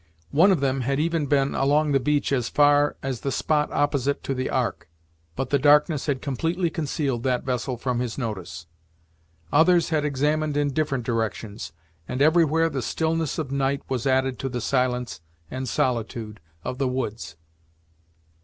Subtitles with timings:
[0.31, 4.23] One of them had even been along the beach as far as the spot opposite
[4.23, 4.89] to the ark,
[5.35, 8.65] but the darkness had completely concealed that vessel from his notice.
[9.53, 11.71] Others had examined in different directions,
[12.07, 16.87] and everywhere the stillness of night was added to the silence and solitude of the
[16.87, 17.35] woods.